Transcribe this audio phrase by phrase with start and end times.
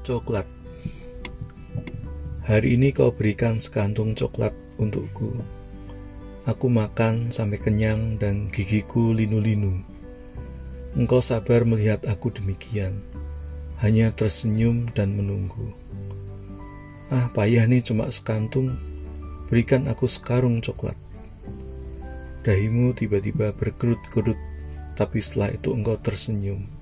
[0.00, 0.48] Coklat
[2.48, 5.28] Hari ini kau berikan sekantung coklat untukku.
[6.48, 9.76] Aku makan sampai kenyang dan gigiku linu-linu.
[10.96, 12.96] Engkau sabar melihat aku demikian,
[13.84, 15.68] hanya tersenyum dan menunggu.
[17.12, 18.80] Ah, payah nih cuma sekantung,
[19.52, 20.96] berikan aku sekarung coklat.
[22.40, 24.40] Dahimu tiba-tiba berkerut-kerut,
[24.96, 26.79] tapi setelah itu engkau tersenyum.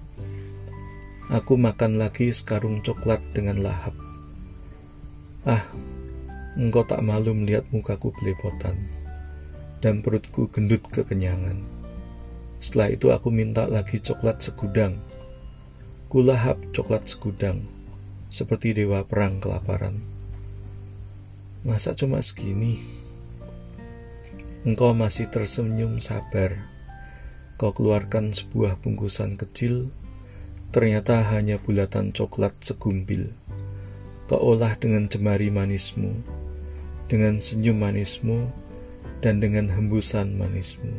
[1.29, 3.93] Aku makan lagi sekarung coklat dengan lahap.
[5.45, 5.61] Ah,
[6.57, 8.89] engkau tak malu melihat mukaku belepotan
[9.85, 11.61] dan perutku gendut kekenyangan.
[12.65, 14.97] Setelah itu aku minta lagi coklat segudang.
[16.09, 17.61] Kulahap coklat segudang,
[18.33, 20.01] seperti dewa perang kelaparan.
[21.61, 22.81] Masa cuma segini?
[24.65, 26.57] Engkau masih tersenyum sabar.
[27.61, 29.93] Kau keluarkan sebuah bungkusan kecil,
[30.71, 33.33] ternyata hanya bulatan coklat segumpil
[34.29, 36.13] kau olah dengan jemari manismu,
[37.09, 38.45] dengan senyum manismu,
[39.25, 40.93] dan dengan hembusan manismu.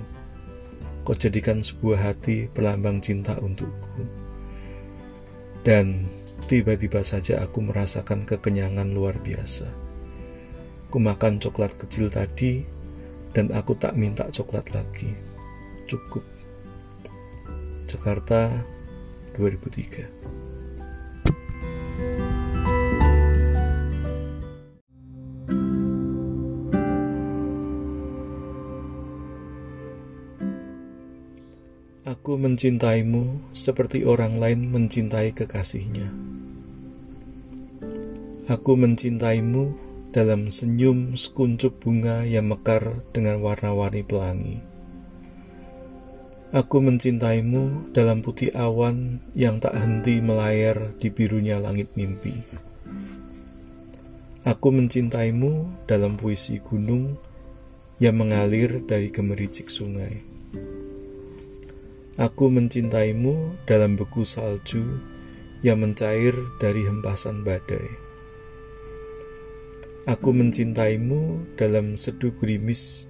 [1.06, 4.02] Kau jadikan sebuah hati pelambang cinta untukku.
[5.62, 6.10] Dan
[6.50, 9.70] tiba-tiba saja aku merasakan kekenyangan luar biasa.
[10.90, 12.66] Ku makan coklat kecil tadi,
[13.38, 15.14] dan aku tak minta coklat lagi.
[15.86, 16.26] Cukup.
[17.86, 18.50] Jakarta
[19.36, 20.30] 2003
[32.10, 36.10] Aku mencintaimu seperti orang lain mencintai kekasihnya.
[38.50, 39.78] Aku mencintaimu
[40.10, 44.69] dalam senyum sekuncup bunga yang mekar dengan warna-warni pelangi.
[46.50, 52.34] Aku mencintaimu dalam putih awan yang tak henti melayar di birunya langit mimpi.
[54.50, 57.22] Aku mencintaimu dalam puisi gunung
[58.02, 60.26] yang mengalir dari gemericik sungai.
[62.18, 65.06] Aku mencintaimu dalam beku salju
[65.62, 67.94] yang mencair dari hempasan badai.
[70.10, 73.09] Aku mencintaimu dalam seduh gerimis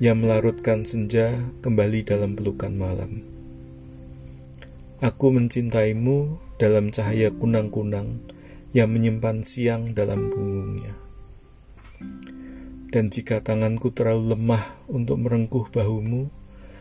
[0.00, 3.20] yang melarutkan senja kembali dalam pelukan malam.
[5.04, 8.24] Aku mencintaimu dalam cahaya kunang-kunang
[8.72, 10.96] yang menyimpan siang dalam punggungnya.
[12.90, 16.40] Dan jika tanganku terlalu lemah untuk merengkuh bahumu,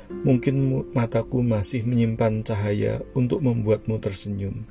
[0.09, 4.65] Mungkin mataku masih menyimpan cahaya untuk membuatmu tersenyum.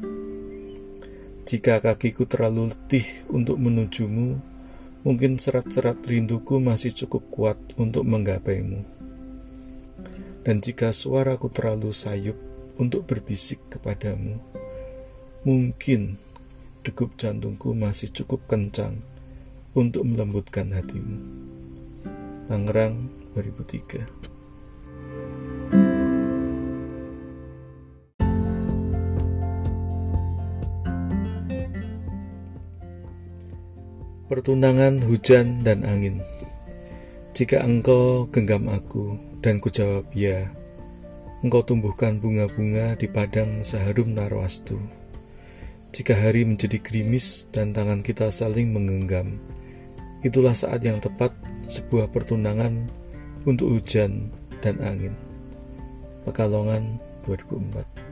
[1.47, 4.43] Jika kakiku terlalu letih untuk menujumu,
[5.09, 8.85] mungkin serat-serat rinduku masih cukup kuat untuk menggapaimu.
[10.45, 12.37] Dan jika suaraku terlalu sayup
[12.77, 14.37] untuk berbisik kepadamu,
[15.49, 16.21] mungkin
[16.85, 19.01] degup jantungku masih cukup kencang
[19.73, 21.17] untuk melembutkan hatimu.
[22.53, 24.38] Tangerang 2003
[34.29, 36.21] Pertunangan hujan dan angin.
[37.33, 40.53] Jika engkau genggam aku dan ku jawab ya,
[41.41, 44.77] engkau tumbuhkan bunga-bunga di padang seharum narwastu.
[45.97, 49.41] Jika hari menjadi gerimis dan tangan kita saling menggenggam,
[50.21, 51.33] itulah saat yang tepat
[51.73, 52.85] sebuah pertunangan
[53.49, 54.29] untuk hujan
[54.61, 55.17] dan angin.
[56.29, 58.08] Pekalongan 2004